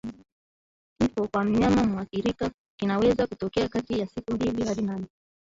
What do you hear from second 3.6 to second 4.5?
kati ya siku